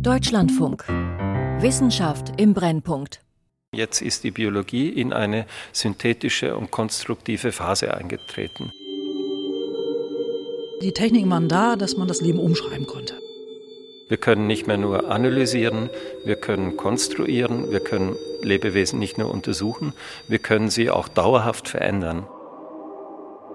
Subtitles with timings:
[0.00, 0.84] Deutschlandfunk.
[1.60, 3.20] Wissenschaft im Brennpunkt.
[3.74, 8.72] Jetzt ist die Biologie in eine synthetische und konstruktive Phase eingetreten.
[10.82, 13.14] Die Techniken waren da, dass man das Leben umschreiben konnte.
[14.08, 15.90] Wir können nicht mehr nur analysieren,
[16.24, 19.94] wir können konstruieren, wir können Lebewesen nicht nur untersuchen,
[20.28, 22.26] wir können sie auch dauerhaft verändern.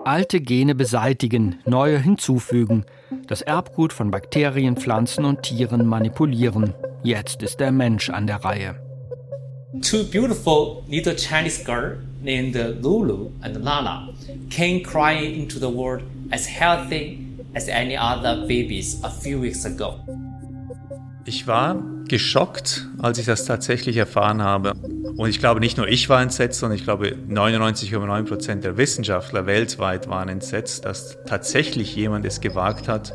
[0.09, 2.83] Alte Gene beseitigen, neue hinzufügen,
[3.27, 6.73] das Erbgut von Bakterien, Pflanzen und Tieren manipulieren.
[7.03, 8.75] Jetzt ist der Mensch an der Reihe.
[9.83, 14.09] Two beautiful little Chinese girls named Lulu and Lala
[14.49, 17.19] came crying into the world as healthy
[17.53, 19.99] as any other babies a few weeks ago.
[21.25, 24.73] Ich war geschockt, als ich das tatsächlich erfahren habe.
[25.17, 29.45] Und ich glaube, nicht nur ich war entsetzt, sondern ich glaube, 99,9 Prozent der Wissenschaftler
[29.45, 33.13] weltweit waren entsetzt, dass tatsächlich jemand es gewagt hat,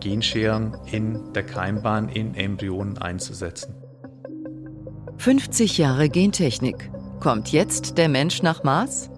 [0.00, 3.74] Genscheren in der Keimbahn in Embryonen einzusetzen.
[5.18, 6.90] 50 Jahre Gentechnik.
[7.20, 9.10] Kommt jetzt der Mensch nach Mars?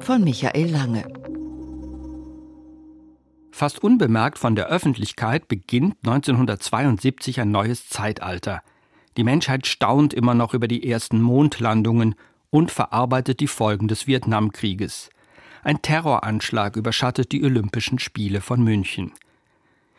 [0.00, 1.04] Von Michael Lange.
[3.56, 8.64] Fast unbemerkt von der Öffentlichkeit beginnt 1972 ein neues Zeitalter.
[9.16, 12.16] Die Menschheit staunt immer noch über die ersten Mondlandungen
[12.50, 15.08] und verarbeitet die Folgen des Vietnamkrieges.
[15.62, 19.12] Ein Terroranschlag überschattet die Olympischen Spiele von München.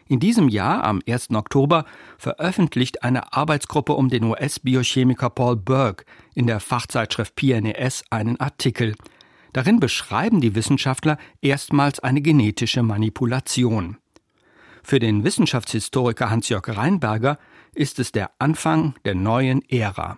[0.09, 1.29] In diesem Jahr, am 1.
[1.31, 1.85] Oktober,
[2.17, 6.03] veröffentlicht eine Arbeitsgruppe um den US-Biochemiker Paul Burke
[6.33, 8.95] in der Fachzeitschrift PNAS einen Artikel,
[9.55, 13.95] Darin beschreiben die Wissenschaftler erstmals eine genetische Manipulation.
[14.83, 17.39] Für den Wissenschaftshistoriker Hans-Jörg Reinberger
[17.73, 20.17] ist es der Anfang der neuen Ära.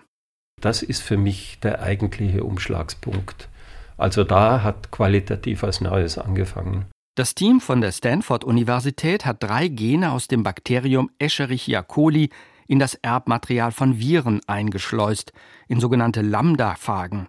[0.59, 3.47] Das ist für mich der eigentliche Umschlagspunkt.
[3.95, 6.85] Also da hat qualitativ was Neues angefangen.
[7.13, 12.31] Das Team von der Stanford-Universität hat drei Gene aus dem Bakterium Escherichia coli
[12.65, 15.31] in das Erbmaterial von Viren eingeschleust,
[15.67, 17.27] in sogenannte Lambda-Phagen.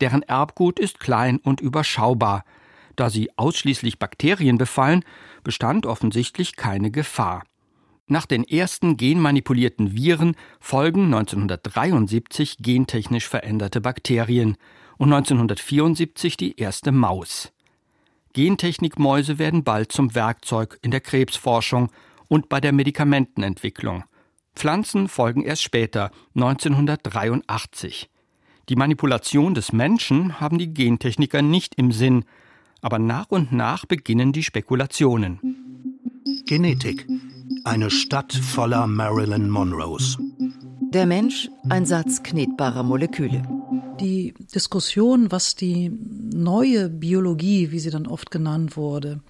[0.00, 2.44] Deren Erbgut ist klein und überschaubar.
[2.96, 5.04] Da sie ausschließlich Bakterien befallen,
[5.44, 7.44] bestand offensichtlich keine Gefahr.
[8.06, 14.56] Nach den ersten genmanipulierten Viren folgen 1973 gentechnisch veränderte Bakterien
[14.98, 17.52] und 1974 die erste Maus.
[18.32, 21.90] Gentechnikmäuse werden bald zum Werkzeug in der Krebsforschung
[22.28, 24.04] und bei der Medikamentenentwicklung.
[24.54, 28.10] Pflanzen folgen erst später, 1983.
[28.70, 32.24] Die Manipulation des Menschen haben die Gentechniker nicht im Sinn,
[32.80, 35.40] aber nach und nach beginnen die Spekulationen.
[36.46, 37.04] Genetik.
[37.64, 40.18] Eine Stadt voller Marilyn Monroes.
[40.94, 43.42] Der Mensch, ein Satz knetbarer Moleküle.
[43.98, 45.90] Die Diskussion, was die
[46.32, 49.20] neue Biologie, wie sie dann oft genannt wurde,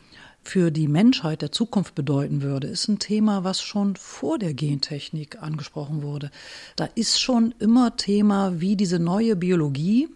[0.42, 5.42] für die Menschheit der Zukunft bedeuten würde, ist ein Thema, was schon vor der Gentechnik
[5.42, 6.30] angesprochen wurde.
[6.76, 10.08] Da ist schon immer Thema, wie diese neue Biologie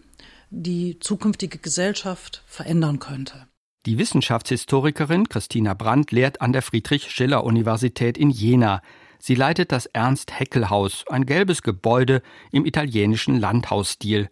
[0.49, 3.47] die zukünftige Gesellschaft verändern könnte.
[3.85, 8.81] Die Wissenschaftshistorikerin Christina Brandt lehrt an der Friedrich-Schiller-Universität in Jena.
[9.19, 12.21] Sie leitet das Ernst-Haeckel-Haus, ein gelbes Gebäude
[12.51, 14.29] im italienischen Landhausstil.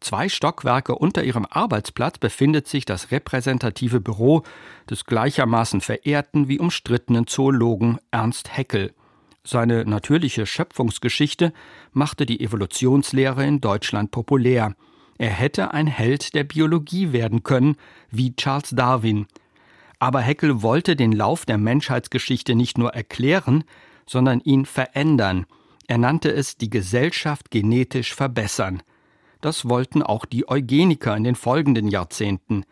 [0.00, 4.42] Zwei Stockwerke unter ihrem Arbeitsplatz befindet sich das repräsentative Büro
[4.88, 8.92] des gleichermaßen verehrten wie umstrittenen Zoologen Ernst Haeckel.
[9.42, 11.52] Seine natürliche Schöpfungsgeschichte
[11.92, 14.74] machte die Evolutionslehre in Deutschland populär.
[15.18, 17.76] Er hätte ein Held der Biologie werden können,
[18.10, 19.26] wie Charles Darwin.
[19.98, 23.64] Aber Haeckel wollte den Lauf der Menschheitsgeschichte nicht nur erklären,
[24.06, 25.46] sondern ihn verändern.
[25.86, 28.82] Er nannte es die Gesellschaft genetisch verbessern.
[29.40, 32.64] Das wollten auch die Eugeniker in den folgenden Jahrzehnten.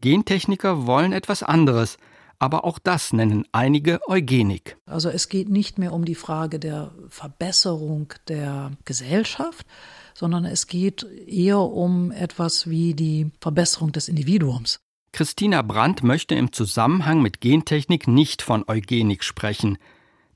[0.00, 1.96] Gentechniker wollen etwas anderes,
[2.38, 4.76] aber auch das nennen einige Eugenik.
[4.84, 9.64] Also es geht nicht mehr um die Frage der Verbesserung der Gesellschaft,
[10.12, 14.80] sondern es geht eher um etwas wie die Verbesserung des Individuums.
[15.12, 19.78] Christina Brandt möchte im Zusammenhang mit Gentechnik nicht von Eugenik sprechen.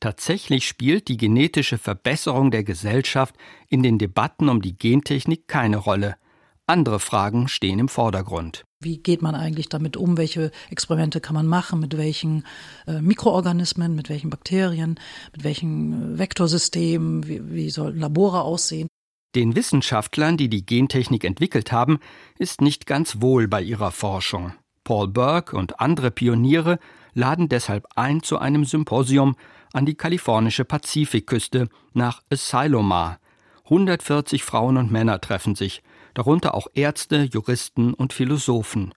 [0.01, 3.35] Tatsächlich spielt die genetische Verbesserung der Gesellschaft
[3.69, 6.17] in den Debatten um die Gentechnik keine Rolle.
[6.67, 8.65] Andere Fragen stehen im Vordergrund.
[8.81, 10.19] Wie geht man eigentlich damit um?
[10.19, 11.81] Welche Experimente kann man machen?
[11.81, 12.45] Mit welchen
[12.87, 14.99] äh, Mikroorganismen, mit welchen Bakterien,
[15.33, 17.27] mit welchen äh, Vektorsystemen?
[17.27, 18.89] Wie, wie sollten Labore aussehen?
[19.35, 22.01] Den Wissenschaftlern, die die Gentechnik entwickelt haben,
[22.39, 24.53] ist nicht ganz wohl bei ihrer Forschung.
[24.83, 26.79] Paul Burke und andere Pioniere
[27.13, 29.37] laden deshalb ein zu einem Symposium,
[29.77, 33.19] an die kalifornische Pazifikküste nach Asylomar.
[33.65, 35.83] 140 Frauen und Männer treffen sich,
[36.15, 38.95] darunter auch Ärzte, Juristen und Philosophen.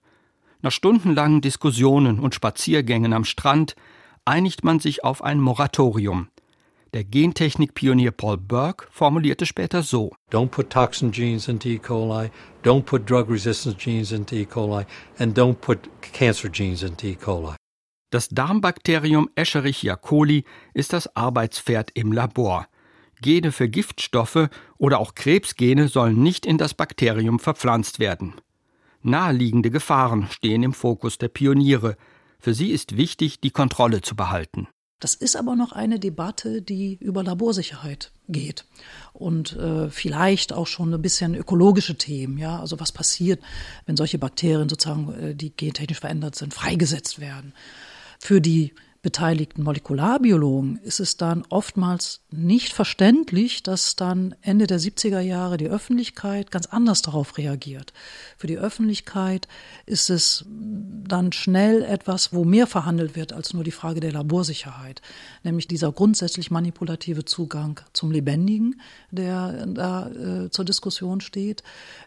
[0.62, 3.76] Nach stundenlangen Diskussionen und Spaziergängen am Strand
[4.24, 6.28] einigt man sich auf ein Moratorium.
[6.94, 11.78] Der Gentechnik-Pionier Paul Burke formulierte später so: Don't put toxin genes into E.
[11.78, 12.30] coli,
[12.64, 14.44] don't put drug resistance genes into E.
[14.44, 14.86] coli,
[15.18, 15.78] and don't put
[16.12, 17.14] cancer genes into E.
[17.16, 17.59] coli.
[18.10, 22.66] Das Darmbakterium Escherichia coli ist das Arbeitspferd im Labor.
[23.22, 24.48] Gene für Giftstoffe
[24.78, 28.34] oder auch Krebsgene sollen nicht in das Bakterium verpflanzt werden.
[29.02, 31.96] Naheliegende Gefahren stehen im Fokus der Pioniere.
[32.40, 34.66] Für sie ist wichtig, die Kontrolle zu behalten.
[34.98, 38.66] Das ist aber noch eine Debatte, die über Laborsicherheit geht
[39.12, 42.38] und äh, vielleicht auch schon ein bisschen ökologische Themen.
[42.38, 43.40] Ja, also was passiert,
[43.86, 47.54] wenn solche Bakterien sozusagen, äh, die gentechnisch verändert sind, freigesetzt werden?
[48.22, 55.20] Für die beteiligten Molekularbiologen ist es dann oftmals nicht verständlich, dass dann Ende der 70er
[55.20, 57.94] Jahre die Öffentlichkeit ganz anders darauf reagiert.
[58.36, 59.48] Für die Öffentlichkeit
[59.86, 65.00] ist es dann schnell etwas, wo mehr verhandelt wird als nur die Frage der Laborsicherheit,
[65.44, 71.62] nämlich dieser grundsätzlich manipulative Zugang zum Lebendigen, der da äh, zur Diskussion steht,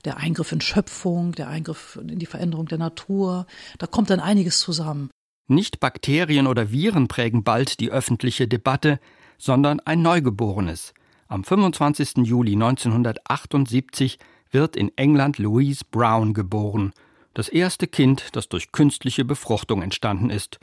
[0.05, 3.47] der Eingriff in Schöpfung, der Eingriff in die Veränderung der Natur,
[3.79, 5.09] da kommt dann einiges zusammen.
[5.47, 8.99] Nicht Bakterien oder Viren prägen bald die öffentliche Debatte,
[9.37, 10.93] sondern ein Neugeborenes.
[11.27, 12.25] Am 25.
[12.25, 14.19] Juli 1978
[14.51, 16.93] wird in England Louise Brown geboren,
[17.33, 20.59] das erste Kind, das durch künstliche Befruchtung entstanden ist.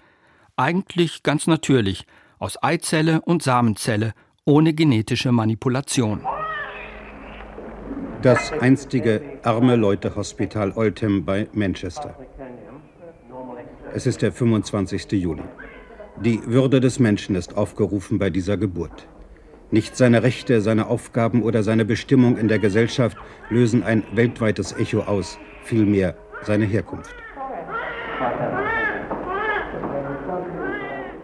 [0.56, 2.06] Eigentlich ganz natürlich,
[2.38, 6.24] aus Eizelle und Samenzelle, ohne genetische Manipulation.
[8.22, 12.14] Das einstige Arme Leute Hospital Oldham bei Manchester.
[13.92, 15.10] Es ist der 25.
[15.12, 15.42] Juli.
[16.22, 19.08] Die Würde des Menschen ist aufgerufen bei dieser Geburt.
[19.72, 23.16] Nicht seine Rechte, seine Aufgaben oder seine Bestimmung in der Gesellschaft
[23.48, 27.14] lösen ein weltweites Echo aus, vielmehr seine Herkunft.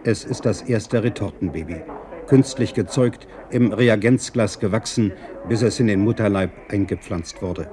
[0.03, 1.81] Es ist das erste Retortenbaby,
[2.27, 5.13] künstlich gezeugt, im Reagenzglas gewachsen,
[5.47, 7.71] bis es in den Mutterleib eingepflanzt wurde.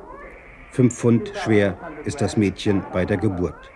[0.71, 3.74] Fünf Pfund schwer ist das Mädchen bei der Geburt.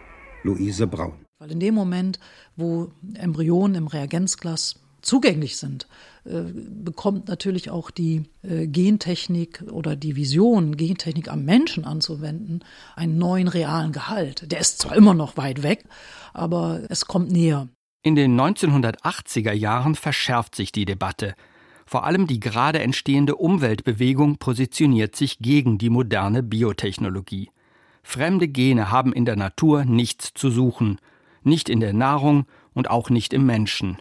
[0.49, 1.27] Luise Braun.
[1.39, 2.19] Weil in dem Moment,
[2.57, 5.87] wo Embryonen im Reagenzglas zugänglich sind,
[6.25, 6.43] äh,
[6.85, 12.65] bekommt natürlich auch die äh, Gentechnik oder die Vision, Gentechnik am Menschen anzuwenden,
[12.97, 14.51] einen neuen realen Gehalt.
[14.51, 15.85] Der ist zwar immer noch weit weg,
[16.33, 17.69] aber es kommt näher.
[18.03, 21.35] In den 1980er Jahren verschärft sich die Debatte.
[21.87, 27.51] Vor allem die gerade entstehende Umweltbewegung positioniert sich gegen die moderne Biotechnologie.
[28.03, 30.99] Fremde Gene haben in der Natur nichts zu suchen,
[31.43, 33.99] nicht in der Nahrung und auch nicht im Menschen.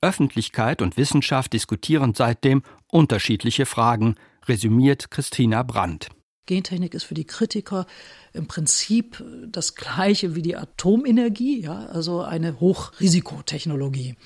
[0.00, 4.14] Öffentlichkeit und Wissenschaft diskutieren seitdem unterschiedliche Fragen,
[4.46, 6.08] resümiert Christina Brandt.
[6.46, 7.86] Gentechnik ist für die Kritiker
[8.32, 14.16] im Prinzip das gleiche wie die Atomenergie, ja, also eine Hochrisikotechnologie.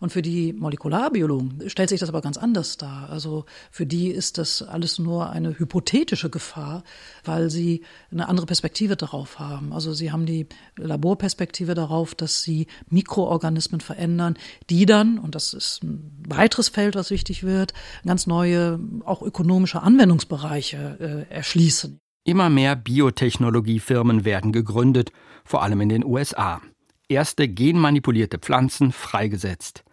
[0.00, 3.08] Und für die Molekularbiologen stellt sich das aber ganz anders dar.
[3.10, 6.82] Also für die ist das alles nur eine hypothetische Gefahr,
[7.24, 9.72] weil sie eine andere Perspektive darauf haben.
[9.72, 10.46] Also sie haben die
[10.76, 14.36] Laborperspektive darauf, dass sie Mikroorganismen verändern,
[14.70, 17.72] die dann, und das ist ein weiteres Feld, was wichtig wird,
[18.04, 21.98] ganz neue, auch ökonomische Anwendungsbereiche äh, erschließen.
[22.24, 25.12] Immer mehr Biotechnologiefirmen werden gegründet,
[25.44, 26.60] vor allem in den USA.
[27.08, 29.84] Erste genmanipulierte Pflanzen freigesetzt.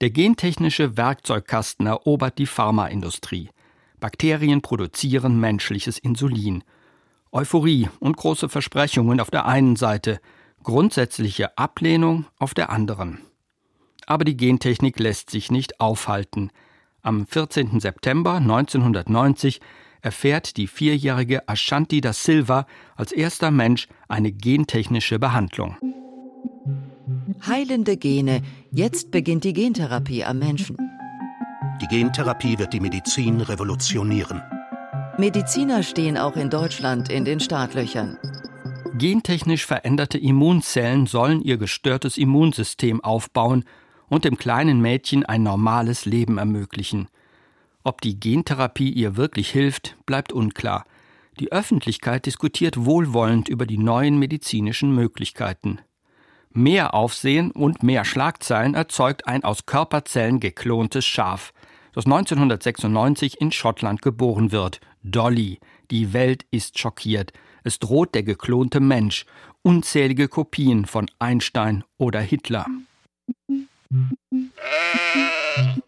[0.00, 3.50] Der gentechnische Werkzeugkasten erobert die Pharmaindustrie.
[4.00, 6.64] Bakterien produzieren menschliches Insulin.
[7.32, 10.20] Euphorie und große Versprechungen auf der einen Seite,
[10.62, 13.18] grundsätzliche Ablehnung auf der anderen.
[14.06, 16.50] Aber die Gentechnik lässt sich nicht aufhalten.
[17.02, 17.78] Am 14.
[17.78, 19.60] September 1990
[20.00, 22.66] erfährt die vierjährige Ashanti da Silva
[22.96, 25.76] als erster Mensch eine gentechnische Behandlung.
[27.46, 28.42] Heilende Gene.
[28.72, 30.76] Jetzt beginnt die Gentherapie am Menschen.
[31.82, 34.40] Die Gentherapie wird die Medizin revolutionieren.
[35.18, 38.16] Mediziner stehen auch in Deutschland in den Startlöchern.
[38.94, 43.64] Gentechnisch veränderte Immunzellen sollen ihr gestörtes Immunsystem aufbauen
[44.08, 47.08] und dem kleinen Mädchen ein normales Leben ermöglichen.
[47.82, 50.84] Ob die Gentherapie ihr wirklich hilft, bleibt unklar.
[51.40, 55.80] Die Öffentlichkeit diskutiert wohlwollend über die neuen medizinischen Möglichkeiten.
[56.52, 61.52] Mehr Aufsehen und mehr Schlagzeilen erzeugt ein aus Körperzellen geklontes Schaf,
[61.92, 64.80] das 1996 in Schottland geboren wird.
[65.02, 65.58] Dolly.
[65.90, 67.32] Die Welt ist schockiert.
[67.64, 69.26] Es droht der geklonte Mensch.
[69.62, 72.66] Unzählige Kopien von Einstein oder Hitler.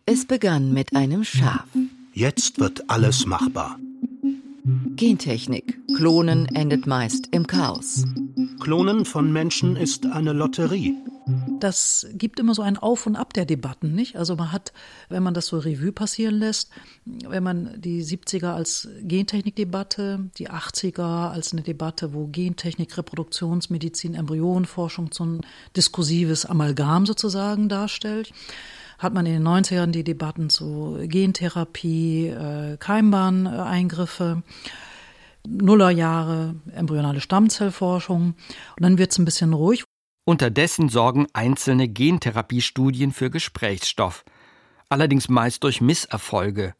[0.06, 1.66] Es begann mit einem Schaf.
[2.12, 3.78] Jetzt wird alles machbar.
[4.64, 5.80] Gentechnik.
[5.96, 8.04] Klonen endet meist im Chaos.
[8.60, 10.94] Klonen von Menschen ist eine Lotterie.
[11.58, 14.16] Das gibt immer so ein Auf und Ab der Debatten, nicht?
[14.16, 14.72] Also man hat,
[15.08, 16.70] wenn man das so Revue passieren lässt,
[17.04, 25.10] wenn man die 70er als Gentechnikdebatte, die 80er als eine Debatte, wo Gentechnik, Reproduktionsmedizin, Embryonenforschung
[25.12, 25.40] so ein
[25.76, 28.32] diskursives Amalgam sozusagen darstellt,
[29.02, 34.42] hat man in den 90ern die Debatten zu Gentherapie, äh, Keimbahneingriffe,
[35.46, 38.34] Nullerjahre, embryonale Stammzellforschung.
[38.76, 39.84] Und dann wird es ein bisschen ruhig.
[40.24, 44.24] Unterdessen sorgen einzelne Gentherapiestudien für Gesprächsstoff,
[44.88, 46.74] allerdings meist durch Misserfolge.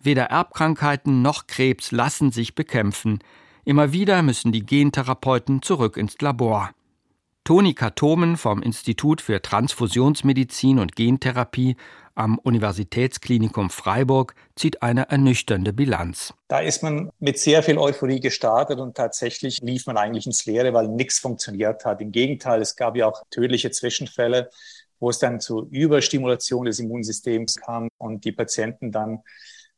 [0.00, 3.20] Weder Erbkrankheiten noch Krebs lassen sich bekämpfen.
[3.64, 6.70] Immer wieder müssen die Gentherapeuten zurück ins Labor.
[7.44, 11.76] Toni Katomen vom Institut für Transfusionsmedizin und Gentherapie
[12.14, 16.34] am Universitätsklinikum Freiburg zieht eine ernüchternde Bilanz.
[16.48, 20.74] Da ist man mit sehr viel Euphorie gestartet und tatsächlich lief man eigentlich ins Leere,
[20.74, 22.00] weil nichts funktioniert hat.
[22.00, 24.50] Im Gegenteil, es gab ja auch tödliche Zwischenfälle,
[24.98, 29.22] wo es dann zur Überstimulation des Immunsystems kam und die Patienten dann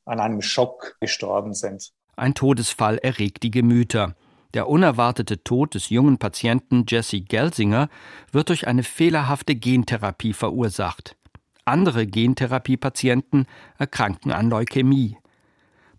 [0.06, 1.90] an einem Schock gestorben sind.
[2.16, 4.14] Ein Todesfall erregt die Gemüter.
[4.54, 7.88] Der unerwartete Tod des jungen Patienten Jesse Gelsinger
[8.32, 11.16] wird durch eine fehlerhafte Gentherapie verursacht.
[11.64, 13.46] Andere Gentherapiepatienten
[13.78, 15.16] erkranken an Leukämie.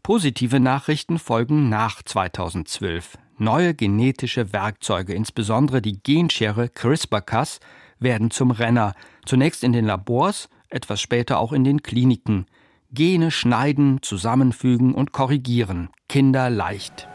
[0.03, 3.17] Positive Nachrichten folgen nach 2012.
[3.38, 7.60] Neue genetische Werkzeuge, insbesondere die Genschere CRISPR-Cas,
[8.00, 8.93] werden zum Renner,
[9.25, 12.48] zunächst in den Labors, etwas später auch in den Kliniken.
[12.91, 17.08] Gene schneiden, zusammenfügen und korrigieren, Kinder leicht.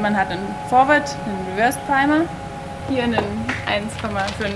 [0.00, 2.24] Man hat einen Forward, einen Reverse Primer,
[2.88, 3.16] hier einen
[3.66, 4.50] 1,5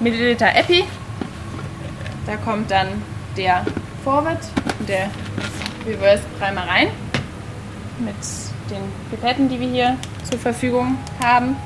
[0.00, 0.84] Milliliter Epi.
[2.26, 2.88] Da kommt dann
[3.36, 3.64] der
[4.02, 4.38] Forward
[4.78, 5.10] und der
[5.86, 6.88] Reverse Primer rein
[7.98, 8.14] mit
[8.70, 9.96] den Pipetten, die wir hier
[10.28, 11.56] zur Verfügung haben.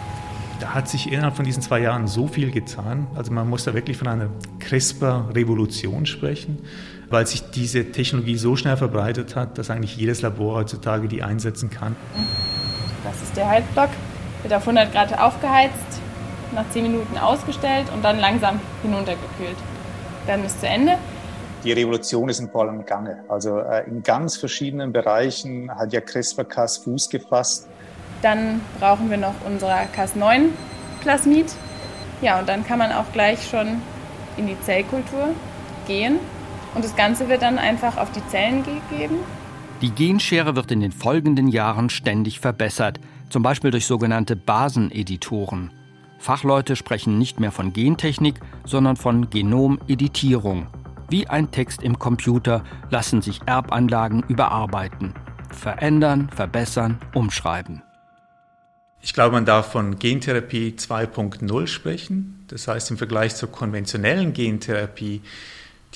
[0.60, 3.06] Da hat sich innerhalb von diesen zwei Jahren so viel getan.
[3.14, 6.58] Also man muss da wirklich von einer CRISPR-Revolution sprechen,
[7.10, 11.70] weil sich diese Technologie so schnell verbreitet hat, dass eigentlich jedes Labor heutzutage die einsetzen
[11.70, 11.94] kann.
[13.06, 13.90] Das ist der Heizblock,
[14.42, 16.00] wird auf 100 Grad aufgeheizt,
[16.52, 19.56] nach 10 Minuten ausgestellt und dann langsam hinuntergekühlt.
[20.26, 20.98] Dann ist zu Ende.
[21.62, 23.24] Die Revolution ist in vollem Gange.
[23.28, 27.68] Also äh, in ganz verschiedenen Bereichen hat ja CRISPR-Cas Fuß gefasst.
[28.22, 30.48] Dann brauchen wir noch unser Cas9
[31.00, 31.52] Plasmid.
[32.22, 33.80] Ja, und dann kann man auch gleich schon
[34.36, 35.28] in die Zellkultur
[35.86, 36.18] gehen.
[36.74, 39.20] Und das Ganze wird dann einfach auf die Zellen gegeben.
[39.82, 45.70] Die Genschere wird in den folgenden Jahren ständig verbessert, zum Beispiel durch sogenannte Baseneditoren.
[46.18, 50.68] Fachleute sprechen nicht mehr von Gentechnik, sondern von Genomeditierung.
[51.10, 55.12] Wie ein Text im Computer lassen sich Erbanlagen überarbeiten.
[55.50, 57.82] Verändern, verbessern, umschreiben.
[59.02, 62.44] Ich glaube, man darf von Gentherapie 2.0 sprechen.
[62.48, 65.20] Das heißt, im Vergleich zur konventionellen Gentherapie,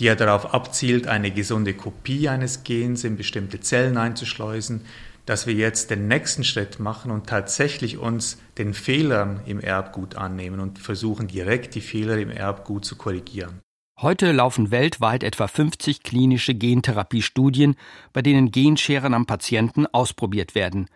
[0.00, 4.80] die ja darauf abzielt, eine gesunde Kopie eines Gens in bestimmte Zellen einzuschleusen,
[5.26, 10.58] dass wir jetzt den nächsten Schritt machen und tatsächlich uns den Fehlern im Erbgut annehmen
[10.58, 13.60] und versuchen direkt die Fehler im Erbgut zu korrigieren.
[14.00, 17.76] Heute laufen weltweit etwa 50 klinische Gentherapiestudien,
[18.14, 20.86] bei denen Genscheren am Patienten ausprobiert werden.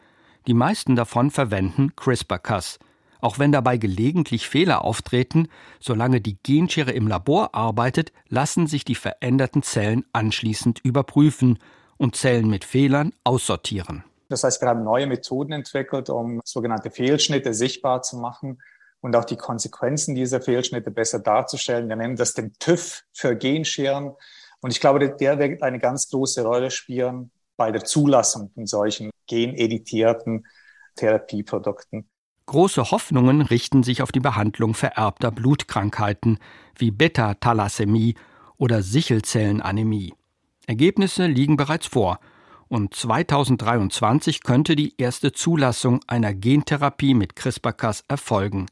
[0.47, 2.79] Die meisten davon verwenden CRISPR-Cas.
[3.25, 5.49] Auch wenn dabei gelegentlich Fehler auftreten,
[5.81, 11.59] solange die Genschere im Labor arbeitet, lassen sich die veränderten Zellen anschließend überprüfen
[11.97, 14.05] und Zellen mit Fehlern aussortieren.
[14.29, 18.61] Das heißt, wir haben neue Methoden entwickelt, um sogenannte Fehlschnitte sichtbar zu machen
[19.01, 21.89] und auch die Konsequenzen dieser Fehlschnitte besser darzustellen.
[21.89, 24.13] Wir nennen das den TÜV für Genscheren.
[24.61, 29.09] Und ich glaube, der wird eine ganz große Rolle spielen bei der Zulassung von solchen
[29.27, 30.47] geneditierten
[30.97, 32.11] Therapieprodukten.
[32.47, 36.39] Große Hoffnungen richten sich auf die Behandlung vererbter Blutkrankheiten
[36.77, 38.15] wie Beta-Thalassämie
[38.59, 40.13] oder Sichelzellenanämie.
[40.67, 42.21] Ergebnisse liegen bereits vor
[42.69, 48.67] und 2023 könnte die erste Zulassung einer Gentherapie mit CRISPR-Cas erfolgen.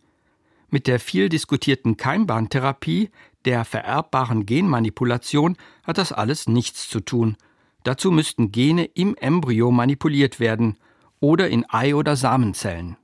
[0.68, 3.10] Mit der viel diskutierten Keimbahntherapie,
[3.44, 7.36] der vererbbaren Genmanipulation, hat das alles nichts zu tun.
[7.84, 10.78] Dazu müssten Gene im Embryo manipuliert werden
[11.20, 12.96] oder in Ei- oder Samenzellen.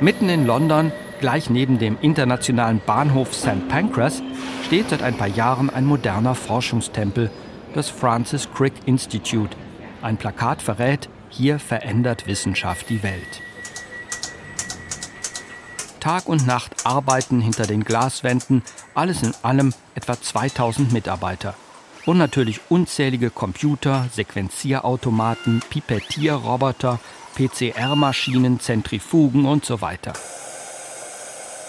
[0.00, 0.90] Mitten in London,
[1.20, 3.68] gleich neben dem internationalen Bahnhof St.
[3.68, 4.22] Pancras,
[4.64, 7.30] steht seit ein paar Jahren ein moderner Forschungstempel,
[7.74, 9.56] das Francis Crick Institute.
[10.02, 13.42] Ein Plakat verrät, hier verändert Wissenschaft die Welt.
[16.00, 18.62] Tag und Nacht arbeiten hinter den Glaswänden,
[18.94, 21.54] alles in allem etwa 2000 Mitarbeiter.
[22.04, 26.98] Und natürlich unzählige Computer, Sequenzierautomaten, Pipettierroboter,
[27.34, 30.12] PCR-Maschinen, Zentrifugen und so weiter.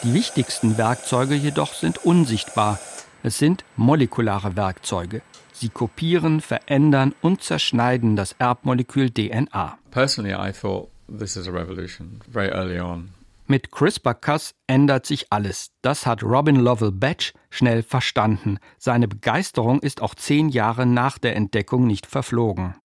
[0.04, 2.80] Die wichtigsten Werkzeuge jedoch sind unsichtbar.
[3.22, 5.22] Es sind molekulare Werkzeuge.
[5.54, 9.78] Sie kopieren, verändern und zerschneiden das Erbmolekül DNA.
[9.92, 13.13] Personally, I thought this is a revolution very early on.
[13.46, 15.72] Mit CRISPR-Cas ändert sich alles.
[15.82, 18.58] Das hat Robin Lovell Batch schnell verstanden.
[18.78, 22.76] Seine Begeisterung ist auch zehn Jahre nach der Entdeckung nicht verflogen.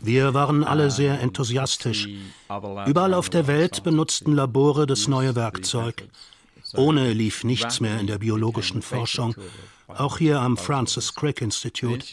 [0.00, 2.08] Wir waren alle sehr enthusiastisch.
[2.86, 6.06] Überall auf der Welt benutzten Labore das neue Werkzeug.
[6.74, 9.34] Ohne lief nichts mehr in der biologischen Forschung
[9.98, 12.04] auch hier am Francis Crick Institute.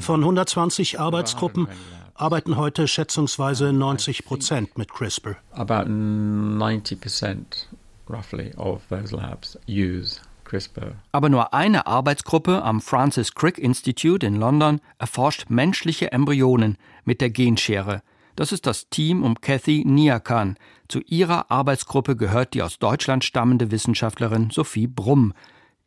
[0.00, 1.68] Von 120 Arbeitsgruppen
[2.14, 5.36] arbeiten heute schätzungsweise 90 Prozent mit CRISPR.
[5.52, 7.68] About 90 percent
[8.08, 10.94] roughly of those labs use CRISPR.
[11.12, 17.30] Aber nur eine Arbeitsgruppe am Francis Crick Institute in London erforscht menschliche Embryonen mit der
[17.30, 18.02] Genschere.
[18.36, 20.56] Das ist das Team um Kathy Niakan.
[20.88, 25.32] Zu ihrer Arbeitsgruppe gehört die aus Deutschland stammende Wissenschaftlerin Sophie Brumm.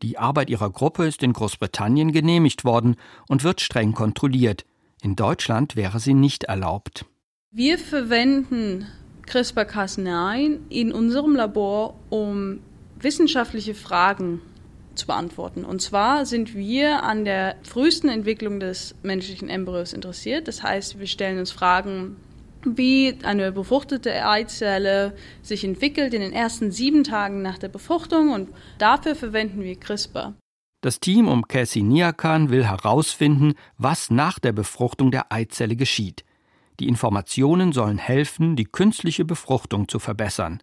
[0.01, 2.95] Die Arbeit ihrer Gruppe ist in Großbritannien genehmigt worden
[3.27, 4.65] und wird streng kontrolliert.
[5.01, 7.05] In Deutschland wäre sie nicht erlaubt.
[7.51, 8.87] Wir verwenden
[9.27, 12.59] CRISPR-Cas9 in unserem Labor, um
[12.99, 14.41] wissenschaftliche Fragen
[14.95, 15.65] zu beantworten.
[15.65, 20.47] Und zwar sind wir an der frühesten Entwicklung des menschlichen Embryos interessiert.
[20.47, 22.15] Das heißt, wir stellen uns Fragen,
[22.65, 28.49] wie eine befruchtete Eizelle sich entwickelt in den ersten sieben Tagen nach der Befruchtung und
[28.77, 30.33] dafür verwenden wir CRISPR.
[30.81, 36.23] Das Team um Cassie Niakan will herausfinden, was nach der Befruchtung der Eizelle geschieht.
[36.79, 40.61] Die Informationen sollen helfen, die künstliche Befruchtung zu verbessern.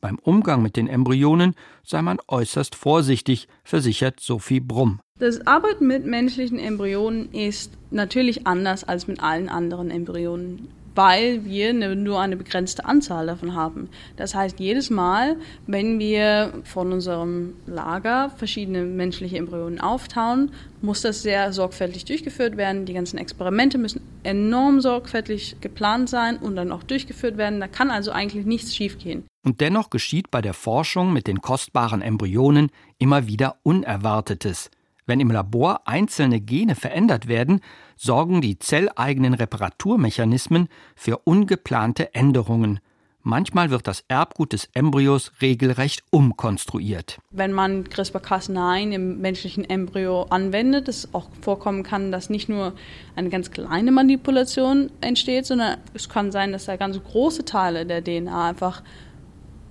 [0.00, 5.00] Beim Umgang mit den Embryonen sei man äußerst vorsichtig, versichert Sophie Brumm.
[5.18, 11.72] Das Arbeiten mit menschlichen Embryonen ist natürlich anders als mit allen anderen Embryonen weil wir
[11.72, 13.88] ne, nur eine begrenzte Anzahl davon haben.
[14.16, 20.50] Das heißt, jedes Mal, wenn wir von unserem Lager verschiedene menschliche Embryonen auftauen,
[20.82, 22.86] muss das sehr sorgfältig durchgeführt werden.
[22.86, 27.60] Die ganzen Experimente müssen enorm sorgfältig geplant sein und dann auch durchgeführt werden.
[27.60, 29.24] Da kann also eigentlich nichts schiefgehen.
[29.44, 34.70] Und dennoch geschieht bei der Forschung mit den kostbaren Embryonen immer wieder Unerwartetes.
[35.06, 37.60] Wenn im Labor einzelne Gene verändert werden,
[37.96, 42.80] sorgen die zelleigenen Reparaturmechanismen für ungeplante Änderungen.
[43.26, 47.18] Manchmal wird das Erbgut des Embryos regelrecht umkonstruiert.
[47.30, 52.74] Wenn man CRISPR-Cas9 im menschlichen Embryo anwendet, es auch vorkommen kann, dass nicht nur
[53.16, 58.04] eine ganz kleine Manipulation entsteht, sondern es kann sein, dass da ganz große Teile der
[58.04, 58.82] DNA einfach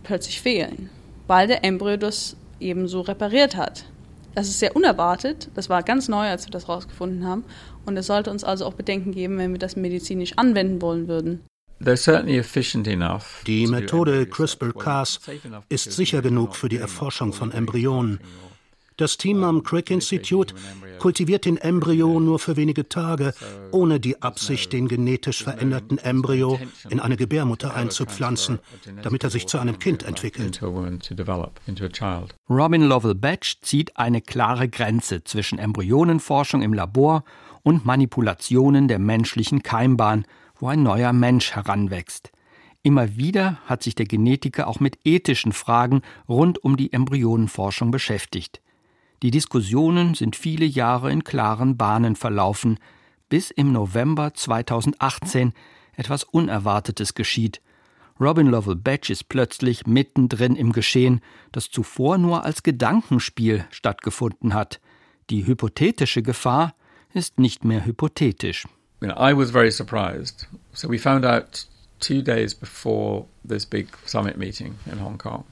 [0.01, 0.89] plötzlich fehlen,
[1.27, 3.85] weil der Embryo das ebenso repariert hat.
[4.35, 5.49] Das ist sehr unerwartet.
[5.53, 7.43] Das war ganz neu, als wir das rausgefunden haben.
[7.85, 11.41] Und es sollte uns also auch Bedenken geben, wenn wir das medizinisch anwenden wollen würden.
[13.47, 15.19] Die Methode CRISPR-Cas
[15.69, 18.19] ist sicher genug für die Erforschung von Embryonen.
[18.97, 20.53] Das Team am Crick Institute
[20.99, 23.33] kultiviert den Embryo nur für wenige Tage,
[23.71, 28.59] ohne die Absicht, den genetisch veränderten Embryo in eine Gebärmutter einzupflanzen,
[29.01, 30.61] damit er sich zu einem Kind entwickelt.
[32.49, 37.23] Robin Lovell Batch zieht eine klare Grenze zwischen Embryonenforschung im Labor
[37.63, 40.25] und Manipulationen der menschlichen Keimbahn,
[40.59, 42.31] wo ein neuer Mensch heranwächst.
[42.83, 48.61] Immer wieder hat sich der Genetiker auch mit ethischen Fragen rund um die Embryonenforschung beschäftigt.
[49.23, 52.77] Die Diskussionen sind viele Jahre in klaren Bahnen verlaufen,
[53.29, 55.53] bis im November 2018
[55.95, 57.61] etwas Unerwartetes geschieht.
[58.19, 61.21] Robin Lovell Batch ist plötzlich mittendrin im Geschehen,
[61.53, 64.81] das zuvor nur als Gedankenspiel stattgefunden hat.
[65.29, 66.75] Die hypothetische Gefahr
[67.13, 68.67] ist nicht mehr hypothetisch.
[69.01, 70.49] I was very surprised.
[70.73, 71.65] So we found out
[72.01, 75.45] two days before this big summit meeting in Hong Kong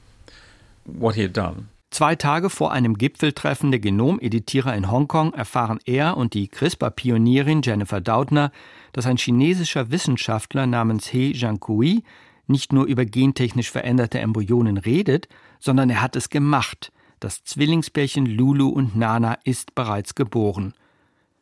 [0.84, 1.70] what he had done.
[1.92, 8.00] Zwei Tage vor einem Gipfeltreffen der Genomeditierer in Hongkong erfahren er und die CRISPR-Pionierin Jennifer
[8.00, 8.54] Doudna,
[8.94, 12.06] dass ein chinesischer Wissenschaftler namens He Jiankui
[12.48, 15.28] nicht nur über gentechnisch veränderte Embryonen redet,
[15.60, 16.94] sondern er hat es gemacht.
[17.20, 20.74] Das Zwillingspärchen Lulu und Nana ist bereits geboren.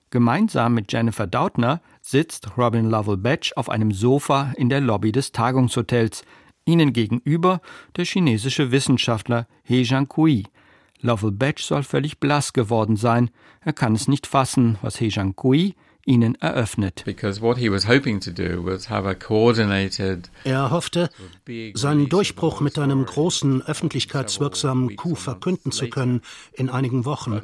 [0.09, 5.31] Gemeinsam mit Jennifer Doudna sitzt Robin Lovell Batch auf einem Sofa in der Lobby des
[5.31, 6.23] Tagungshotels.
[6.69, 7.61] Ihnen gegenüber
[7.97, 10.43] der chinesische Wissenschaftler He Jiankui.
[11.01, 13.31] Lovell Batch soll völlig blass geworden sein.
[13.61, 15.73] Er kann es nicht fassen, was He Jiankui
[16.05, 17.03] ihnen eröffnet.
[20.43, 21.09] Er hoffte,
[21.73, 26.21] seinen Durchbruch mit einem großen öffentlichkeitswirksamen Coup verkünden zu können
[26.53, 27.41] in einigen Wochen.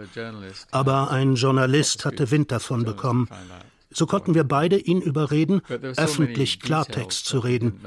[0.71, 3.27] Aber ein Journalist hatte Wind davon bekommen.
[3.95, 5.61] So konnten wir beide ihn überreden,
[5.95, 7.79] öffentlich Klartext zu reden.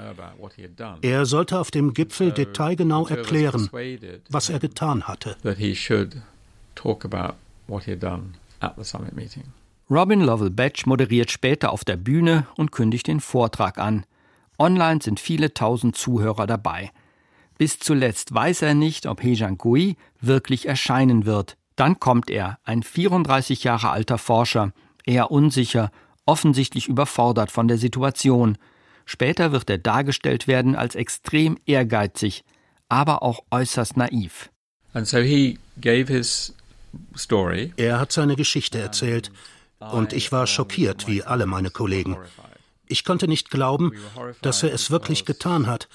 [1.02, 3.68] Er sollte auf dem Gipfel detailgenau erklären,
[4.30, 5.36] was er getan hatte.
[9.90, 14.06] Robin Lovell Batch moderiert später auf der Bühne und kündigt den Vortrag an.
[14.58, 16.90] Online sind viele tausend Zuhörer dabei.
[17.58, 21.58] Bis zuletzt weiß er nicht, ob He Jiankui wirklich erscheinen wird.
[21.76, 24.72] Dann kommt er, ein 34 Jahre alter Forscher,
[25.08, 25.90] eher unsicher,
[26.26, 28.58] offensichtlich überfordert von der Situation.
[29.06, 32.44] Später wird er dargestellt werden als extrem ehrgeizig,
[32.88, 34.50] aber auch äußerst naiv.
[37.14, 39.30] So er hat seine Geschichte erzählt,
[39.80, 42.16] und ich war schockiert, wie alle meine Kollegen.
[42.86, 43.92] Ich konnte nicht glauben,
[44.42, 45.88] dass er es wirklich getan hat.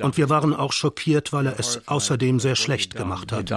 [0.00, 3.50] Und wir waren auch schockiert, weil er es außerdem sehr schlecht gemacht hat.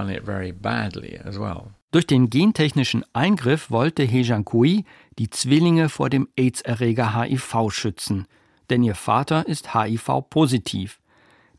[1.91, 4.86] Durch den gentechnischen Eingriff wollte He Jiankui
[5.17, 8.28] die Zwillinge vor dem AIDS-Erreger HIV schützen,
[8.69, 10.99] denn ihr Vater ist HIV-positiv.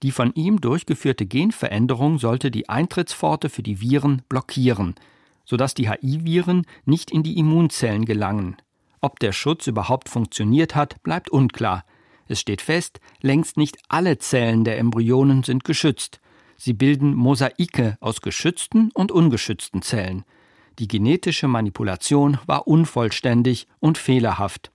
[0.04, 4.94] Die von ihm durchgeführte Genveränderung sollte die Eintrittspforte für die Viren blockieren,
[5.44, 8.56] sodass die HIV-Viren nicht in die Immunzellen gelangen.
[9.00, 11.84] Ob der Schutz überhaupt funktioniert hat, bleibt unklar.
[12.28, 16.20] Es steht fest, längst nicht alle Zellen der Embryonen sind geschützt.
[16.62, 20.24] Sie bilden Mosaike aus geschützten und ungeschützten Zellen.
[20.78, 24.70] Die genetische Manipulation war unvollständig und fehlerhaft.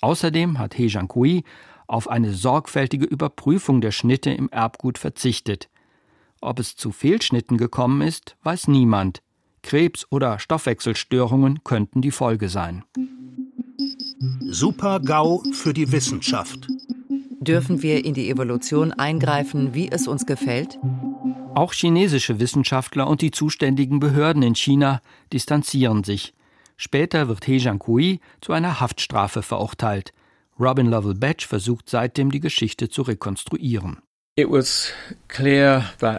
[0.00, 1.44] Außerdem hat He Jiankui
[1.88, 5.68] auf eine sorgfältige Überprüfung der Schnitte im Erbgut verzichtet.
[6.40, 9.20] Ob es zu Fehlschnitten gekommen ist, weiß niemand.
[9.60, 12.82] Krebs oder Stoffwechselstörungen könnten die Folge sein.
[14.40, 16.66] Super-GAU für die Wissenschaft.
[17.40, 20.78] Dürfen wir in die Evolution eingreifen, wie es uns gefällt?
[21.56, 25.00] Auch chinesische Wissenschaftler und die zuständigen Behörden in China
[25.32, 26.34] distanzieren sich.
[26.76, 30.12] Später wird He Jiankui zu einer Haftstrafe verurteilt.
[30.60, 34.02] Robin Lovell Batch versucht seitdem die Geschichte zu rekonstruieren.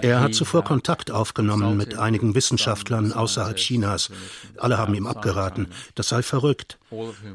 [0.01, 4.09] Er hat zuvor Kontakt aufgenommen mit einigen Wissenschaftlern außerhalb Chinas.
[4.57, 6.79] Alle haben ihm abgeraten, das sei verrückt.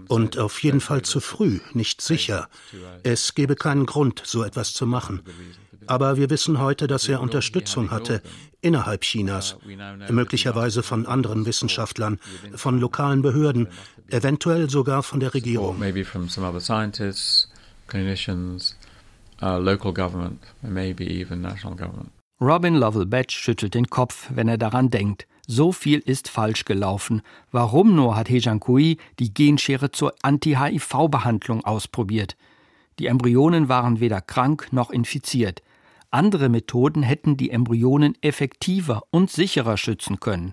[0.08, 2.48] Und auf jeden Fall zu früh, nicht sicher.
[3.04, 5.22] Es gebe keinen Grund, so etwas zu machen.
[5.86, 8.22] Aber wir wissen heute, dass er Unterstützung hatte
[8.60, 9.56] innerhalb Chinas,
[10.08, 12.18] möglicherweise von anderen Wissenschaftlern,
[12.54, 13.68] von lokalen Behörden,
[14.08, 15.78] eventuell sogar von der Regierung
[19.42, 22.10] uh, local government, maybe even national government.
[22.40, 25.26] Robin Lovell Batch schüttelt den Kopf, wenn er daran denkt.
[25.46, 27.22] So viel ist falsch gelaufen.
[27.50, 32.36] Warum nur hat He Jiankui die Genschere zur Anti-HIV-Behandlung ausprobiert?
[32.98, 35.62] Die Embryonen waren weder krank noch infiziert.
[36.12, 40.52] Andere Methoden hätten die Embryonen effektiver und sicherer schützen können.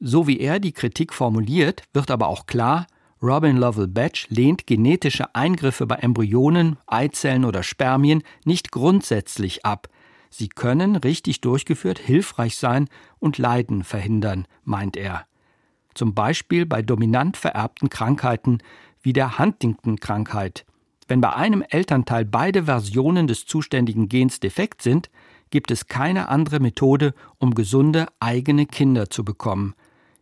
[0.00, 2.86] So wie er die Kritik formuliert, wird aber auch klar,
[3.22, 9.88] Robin Lovell Batch lehnt genetische Eingriffe bei Embryonen, Eizellen oder Spermien nicht grundsätzlich ab.
[10.30, 12.88] Sie können, richtig durchgeführt, hilfreich sein
[13.18, 15.26] und Leiden verhindern, meint er.
[15.92, 18.58] Zum Beispiel bei dominant vererbten Krankheiten
[19.02, 20.64] wie der Huntington-Krankheit.
[21.10, 25.10] Wenn bei einem Elternteil beide Versionen des zuständigen Gens defekt sind,
[25.50, 29.74] gibt es keine andere Methode, um gesunde eigene Kinder zu bekommen.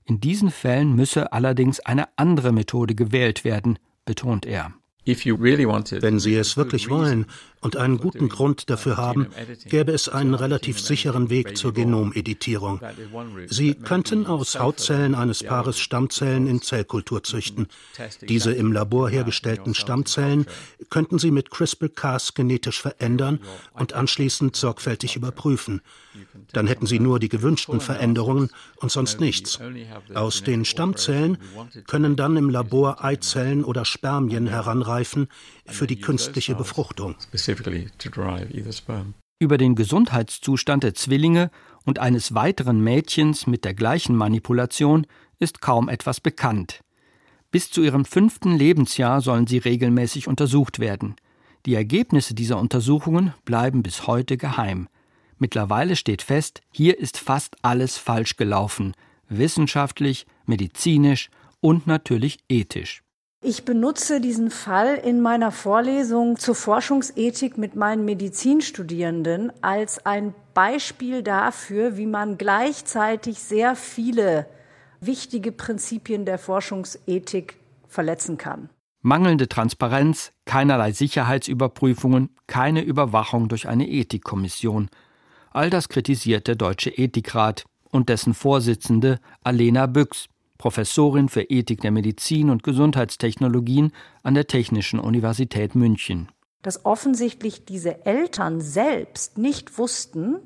[0.07, 4.72] In diesen Fällen müsse allerdings eine andere Methode gewählt werden, betont er.
[5.05, 7.27] Wenn Sie es wirklich wollen
[7.60, 9.28] und einen guten Grund dafür haben,
[9.66, 12.80] gäbe es einen relativ sicheren Weg zur Genomeditierung.
[13.46, 17.68] Sie könnten aus Hautzellen eines Paares Stammzellen in Zellkultur züchten.
[18.28, 20.46] Diese im Labor hergestellten Stammzellen
[20.90, 23.40] könnten Sie mit CRISPR-Cas genetisch verändern
[23.72, 25.80] und anschließend sorgfältig überprüfen.
[26.52, 29.60] Dann hätten Sie nur die gewünschten Veränderungen und sonst nichts.
[30.14, 31.38] Aus den Stammzellen
[31.86, 35.28] können dann im Labor Eizellen oder Spermien heranreifen
[35.66, 37.14] für die künstliche Befruchtung.
[39.40, 41.50] Über den Gesundheitszustand der Zwillinge
[41.84, 45.06] und eines weiteren Mädchens mit der gleichen Manipulation
[45.38, 46.80] ist kaum etwas bekannt.
[47.50, 51.16] Bis zu ihrem fünften Lebensjahr sollen sie regelmäßig untersucht werden.
[51.66, 54.88] Die Ergebnisse dieser Untersuchungen bleiben bis heute geheim.
[55.38, 58.94] Mittlerweile steht fest, hier ist fast alles falsch gelaufen,
[59.28, 61.30] wissenschaftlich, medizinisch
[61.61, 63.02] und natürlich ethisch.
[63.40, 71.22] Ich benutze diesen Fall in meiner Vorlesung zur Forschungsethik mit meinen Medizinstudierenden als ein Beispiel
[71.22, 74.46] dafür, wie man gleichzeitig sehr viele
[75.01, 78.70] wichtige Prinzipien der Forschungsethik verletzen kann.
[79.03, 84.90] Mangelnde Transparenz, keinerlei Sicherheitsüberprüfungen, keine Überwachung durch eine Ethikkommission.
[85.53, 90.27] All das kritisiert der Deutsche Ethikrat und dessen Vorsitzende Alena Büchs,
[90.58, 93.92] Professorin für Ethik der Medizin und Gesundheitstechnologien
[94.22, 96.28] an der Technischen Universität München.
[96.62, 100.40] Dass offensichtlich diese Eltern selbst nicht wussten,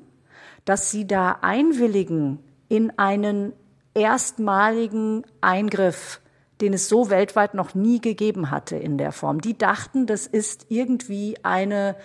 [0.65, 3.53] dass sie da einwilligen in einen
[3.95, 6.21] erstmaligen Eingriff,
[6.61, 9.41] den es so weltweit noch nie gegeben hatte in der Form.
[9.41, 11.95] Die dachten, das ist irgendwie eine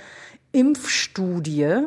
[0.52, 1.84] Impfstudie.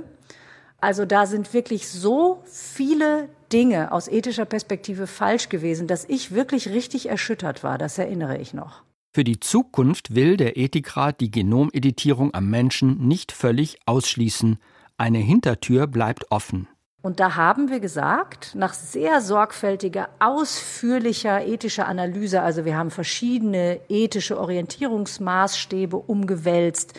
[0.79, 6.69] Also da sind wirklich so viele Dinge aus ethischer Perspektive falsch gewesen, dass ich wirklich
[6.69, 7.77] richtig erschüttert war.
[7.77, 8.83] Das erinnere ich noch.
[9.13, 14.57] Für die Zukunft will der Ethikrat die Genomeditierung am Menschen nicht völlig ausschließen.
[14.97, 16.67] Eine Hintertür bleibt offen.
[17.01, 23.79] Und da haben wir gesagt, nach sehr sorgfältiger, ausführlicher ethischer Analyse, also wir haben verschiedene
[23.89, 26.93] ethische Orientierungsmaßstäbe umgewälzt,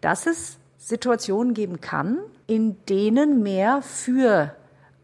[0.00, 4.54] dass es Situationen geben kann, in denen mehr für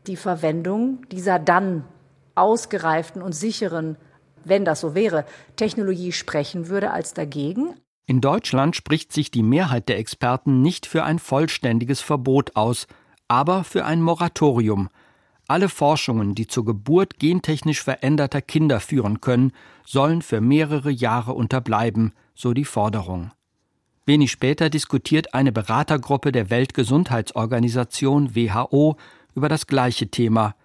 [0.08, 1.84] die Verwendung dieser dann
[2.34, 3.96] ausgereiften und sicheren,
[4.44, 5.24] wenn das so wäre,
[5.56, 7.74] Technologie sprechen würde als dagegen.
[8.06, 12.86] In Deutschland spricht sich die Mehrheit der Experten nicht für ein vollständiges Verbot aus,
[13.26, 14.88] aber für ein Moratorium.
[15.48, 19.52] Alle Forschungen, die zur Geburt gentechnisch veränderter Kinder führen können,
[19.84, 23.32] sollen für mehrere Jahre unterbleiben, so die Forderung.
[24.04, 28.96] Wenig später diskutiert eine Beratergruppe der Weltgesundheitsorganisation WHO
[29.36, 30.56] über das gleiche Thema,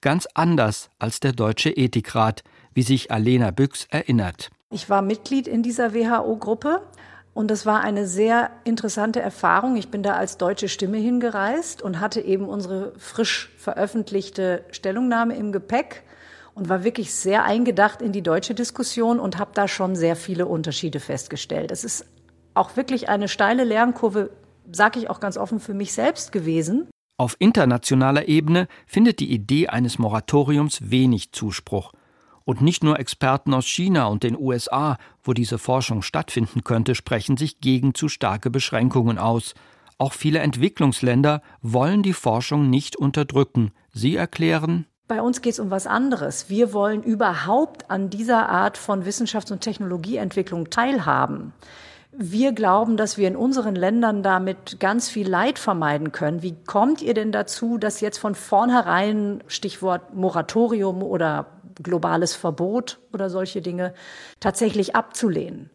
[0.00, 4.50] ganz anders als der Deutsche Ethikrat, wie sich Alena Büchs erinnert.
[4.70, 6.82] Ich war Mitglied in dieser WHO-Gruppe
[7.32, 9.76] und das war eine sehr interessante Erfahrung.
[9.76, 15.52] Ich bin da als deutsche Stimme hingereist und hatte eben unsere frisch veröffentlichte Stellungnahme im
[15.52, 16.02] Gepäck
[16.54, 20.46] und war wirklich sehr eingedacht in die deutsche Diskussion und habe da schon sehr viele
[20.46, 21.70] Unterschiede festgestellt.
[21.70, 22.06] Es ist
[22.54, 24.30] auch wirklich eine steile Lernkurve,
[24.70, 26.88] sage ich auch ganz offen, für mich selbst gewesen.
[27.16, 31.92] Auf internationaler Ebene findet die Idee eines Moratoriums wenig Zuspruch.
[32.44, 37.36] Und nicht nur Experten aus China und den USA, wo diese Forschung stattfinden könnte, sprechen
[37.36, 39.54] sich gegen zu starke Beschränkungen aus.
[39.96, 43.70] Auch viele Entwicklungsländer wollen die Forschung nicht unterdrücken.
[43.92, 46.48] Sie erklären, bei uns geht es um was anderes.
[46.48, 51.52] Wir wollen überhaupt an dieser Art von Wissenschafts- und Technologieentwicklung teilhaben.
[52.16, 56.42] Wir glauben, dass wir in unseren Ländern damit ganz viel Leid vermeiden können.
[56.42, 61.46] Wie kommt ihr denn dazu, dass jetzt von vornherein Stichwort Moratorium oder
[61.82, 63.94] globales Verbot oder solche Dinge
[64.40, 65.70] tatsächlich abzulehnen.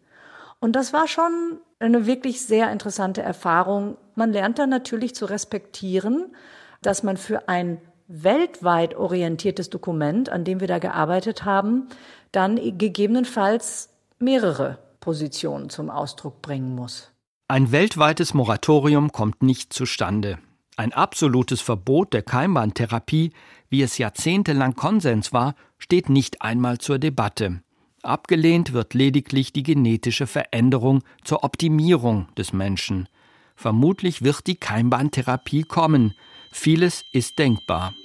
[0.60, 3.98] Und das war schon eine wirklich sehr interessante Erfahrung.
[4.16, 6.36] Man lernt dann natürlich zu respektieren,
[6.82, 11.88] dass man für ein weltweit orientiertes Dokument, an dem wir da gearbeitet haben,
[12.32, 17.10] dann gegebenenfalls mehrere Positionen zum Ausdruck bringen muss.
[17.48, 20.38] Ein weltweites Moratorium kommt nicht zustande.
[20.78, 23.32] Ein absolutes Verbot der Keimbahntherapie,
[23.70, 27.64] wie es jahrzehntelang Konsens war, steht nicht einmal zur Debatte.
[28.04, 33.10] Abgelehnt wird lediglich die genetische Veränderung zur Optimierung des Menschen.
[33.56, 36.14] Vermutlich wird die Keimbahntherapie kommen.
[36.52, 37.96] Vieles ist denkbar.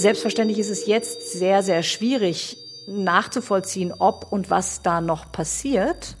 [0.00, 2.56] Selbstverständlich ist es jetzt sehr, sehr schwierig,
[2.88, 6.16] nachzuvollziehen, ob und was da noch passiert.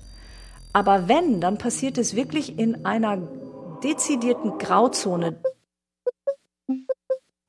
[0.74, 3.16] Aber wenn, dann passiert es wirklich in einer
[3.82, 5.40] dezidierten Grauzone.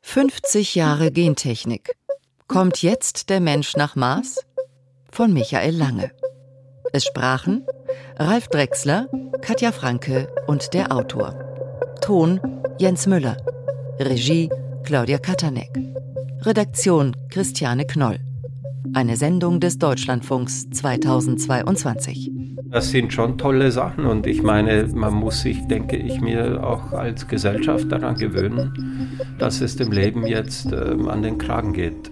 [0.04, 1.98] 50 Jahre Gentechnik.
[2.48, 4.38] Kommt jetzt der Mensch nach Mars?
[5.12, 6.12] Von Michael Lange.
[6.94, 7.66] Es sprachen
[8.16, 9.10] Ralf Drechsler,
[9.42, 11.36] Katja Franke und der Autor.
[12.00, 12.40] Ton
[12.80, 13.36] Jens Müller.
[14.00, 14.50] Regie
[14.86, 15.91] Claudia Katanek.
[16.44, 18.18] Redaktion Christiane Knoll.
[18.94, 22.32] Eine Sendung des Deutschlandfunks 2022.
[22.66, 26.94] Das sind schon tolle Sachen und ich meine, man muss sich, denke ich mir, auch
[26.94, 32.12] als Gesellschaft daran gewöhnen, dass es dem Leben jetzt äh, an den Kragen geht.